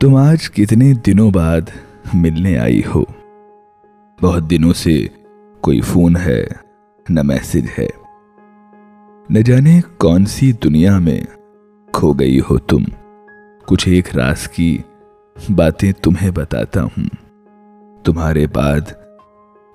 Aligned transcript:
تم 0.00 0.14
آج 0.14 0.50
کتنے 0.50 0.92
دنوں 0.94 1.30
بعد 1.30 1.60
ملنے 2.14 2.58
آئی 2.58 2.82
ہو؟ 2.94 3.04
بہت 4.22 4.50
دنوں 4.50 4.72
سے 4.72 5.06
کوئی 5.60 5.80
فون 5.80 6.16
ہے، 6.16 6.46
نہ 7.08 7.20
میسج 7.22 7.66
ہے۔ 7.78 7.88
نہ 9.30 9.38
جانے 9.38 9.80
کون 9.96 10.26
سی 10.26 10.52
دنیا 10.52 10.98
میں 10.98 11.20
کھو 11.92 12.12
گئی 12.12 12.40
ہو 12.40 12.58
تم۔ 12.58 12.82
کچھ 13.66 13.88
ایک 13.88 14.16
راز 14.16 14.48
کی 14.48 14.78
باتیں 15.56 15.92
تمہیں 16.02 16.30
بتاتا 16.30 16.82
ہوں۔ 16.82 17.08
تمہارے 18.04 18.46
بعد 18.46 18.80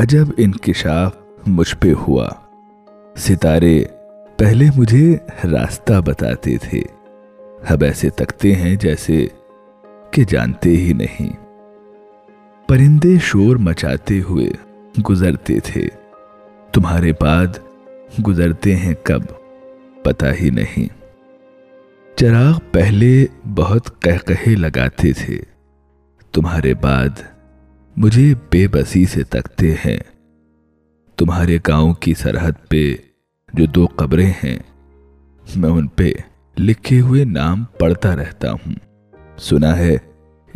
عجب 0.00 0.24
انکشاف 0.38 1.12
مجھ 1.46 1.76
پہ 1.76 1.92
ہوا۔ 1.92 2.28
ستارے 3.16 3.84
پہلے 4.36 4.64
مجھے 4.76 5.16
راستہ 5.44 6.00
بتاتے 6.04 6.56
تھے۔ 6.62 6.82
اب 7.68 7.84
ایسے 7.84 8.10
تکتے 8.10 8.54
ہیں 8.54 8.76
جیسے 8.76 9.26
کہ 10.16 10.24
جانتے 10.24 10.70
ہی 10.70 10.92
نہیں۔ 10.92 11.32
پرندے 12.68 13.16
شور 13.22 13.56
مچاتے 13.56 14.20
ہوئے 14.20 14.50
گزرتے 15.10 15.60
تھے۔ 15.60 15.88
تمہارے 16.72 17.12
بعد 17.20 17.46
گزرتے 18.26 18.76
ہیں 18.76 18.94
کب؟ 19.02 19.22
پتا 20.04 20.34
ہی 20.34 20.50
نہیں۔ 20.50 20.88
چراغ 22.16 22.58
پہلے 22.72 23.26
بہت 23.54 24.02
کہے 24.02 24.54
لگاتے 24.54 25.12
تھے۔ 25.12 25.40
تمہارے 26.32 26.74
بعد 26.74 27.08
مجھے 27.96 28.34
بے 28.52 28.68
بسی 28.68 29.04
سے 29.04 29.22
تکتے 29.22 29.72
ہیں۔ 29.72 30.00
تمہارے 31.16 31.58
گاؤں 31.68 31.94
کی 31.94 32.14
سرحد 32.14 32.68
پہ 32.68 32.94
جو 33.52 33.66
دو 33.66 33.86
قبریں 33.96 34.32
ہیں، 34.44 34.58
میں 35.56 35.70
ان 35.70 35.86
پہ 35.86 36.12
لکھے 36.58 37.00
ہوئے 37.00 37.24
نام 37.24 37.64
پڑھتا 37.64 38.16
رہتا 38.16 38.52
ہوں۔ 38.52 38.85
سنا 39.38 39.78
ہے، 39.78 39.96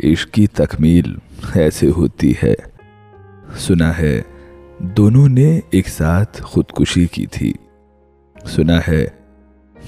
عشق 0.03 0.31
کی 0.31 0.47
تکمیل 0.47 1.15
ایسے 1.55 1.89
ہوتی 1.89 2.33
ہے۔ 2.43 2.53
سنا 3.57 3.97
ہے، 3.97 4.21
دونوں 4.79 5.27
نے 5.27 5.59
ایک 5.69 5.89
ساتھ 5.89 6.41
خودکشی 6.41 7.05
کی 7.05 7.25
تھی۔ 7.25 7.53
سنا 8.45 8.79
ہے، 8.87 9.07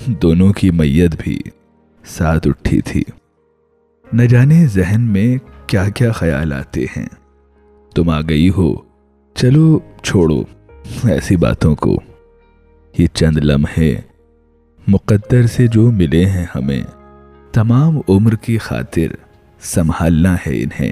دونوں 0.08 0.54
کی 0.54 0.72
میت 0.72 1.16
بھی 1.20 1.40
ساتھ 2.06 2.48
اٹھی 2.48 2.82
تھی۔ 2.82 3.04
نہ 4.14 4.22
جانے 4.22 4.66
ذہن 4.66 5.02
میں 5.02 5.38
کیا 5.67 5.89
کیا 5.89 6.12
خیال 6.12 6.54
آتے 6.54 6.86
ہیں۔ 6.98 7.10
تم 7.95 8.10
آ 8.10 8.22
گئی 8.22 8.50
ہو، 8.50 8.73
چلو 9.34 9.80
چھوڑو 10.04 10.44
ایسی 11.04 11.36
باتوں 11.36 11.76
کو۔ 11.76 11.98
یہ 12.98 13.08
چند 13.14 13.38
لمحے 13.38 13.95
مقدر 14.88 15.45
سے 15.45 15.67
جو 15.67 15.92
ملے 15.92 16.26
ہیں 16.26 16.45
ہمیں۔ 16.56 17.03
تمام 17.54 18.00
عمر 18.09 18.36
کی 18.36 18.58
خاطر 18.58 19.16
سنبھالنا 19.62 20.36
ہے 20.36 20.64
انہیں۔ 20.64 20.92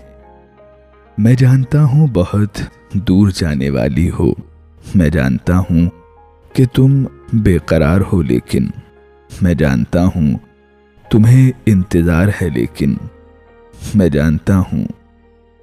میں 1.17 1.33
جانتا 1.33 1.83
ہوں 1.83 2.07
بہت 2.07 2.61
دور 2.93 3.29
جانے 3.35 3.69
والی 3.69 4.09
ہو۔ 4.09 4.33
میں 4.95 5.09
جانتا 5.09 5.59
ہوں 5.59 5.89
کہ 6.53 6.65
تم 6.73 7.03
بے 7.33 7.57
قرار 7.57 8.01
ہو، 8.13 8.21
لیکن 8.21 8.67
میں 9.41 9.53
جانتا 9.53 10.05
ہوں 10.05 10.37
تمہیں 11.09 11.51
انتظار 11.65 12.27
ہے، 12.41 12.49
لیکن 12.49 12.95
میں 13.95 14.09
جانتا 14.09 14.57
ہوں 14.57 14.85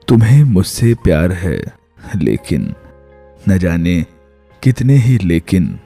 تمہیں 0.06 0.44
مجھ 0.44 0.66
سے 0.66 0.94
پیار 1.02 1.30
ہے، 1.30 1.62
لیکن 2.14 2.68
نہ 3.46 3.54
جانے 3.54 4.02
کتنے 4.60 4.98
ہی، 4.98 5.18
لیکن 5.22 5.76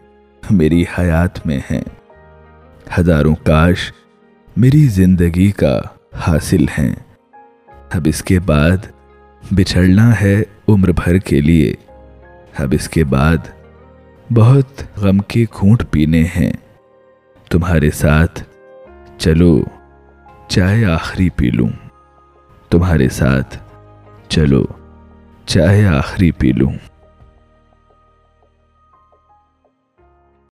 میری 0.50 0.84
حیات 0.98 1.46
میں 1.46 1.58
ہیں۔ 1.70 1.84
ہزاروں 2.98 3.34
کاش 3.34 3.92
میری 4.56 4.86
زندگی 4.86 5.50
کا 5.50 5.80
حاصل 6.14 6.64
ہیں۔ 6.78 6.94
اب 7.90 8.02
اس 8.04 8.22
کے 8.22 8.40
بعد 8.40 8.76
بچھڑنا 9.50 10.20
ہے 10.20 10.42
عمر 10.68 10.92
بھر 10.92 11.18
کے 11.18 11.40
لیے۔ 11.40 11.74
اب 12.58 12.68
اس 12.72 12.88
کے 12.88 13.04
بعد 13.04 13.36
بہت 14.32 14.82
غم 14.96 15.18
کے 15.18 15.44
کھونٹ 15.50 15.82
پینے 15.90 16.24
ہیں۔ 16.36 16.52
تمہارے 17.50 17.90
ساتھ 17.90 18.42
چلو، 19.18 19.64
چائے 20.48 20.84
آخری 20.84 21.28
پی 21.30 21.50
لوں۔ 21.50 21.68
تمہارے 22.70 23.08
ساتھ 23.08 23.58
چلو، 24.28 24.66
چائے 25.46 25.86
آخری 25.86 26.30
پی 26.30 26.52
لوں۔ 26.52 26.91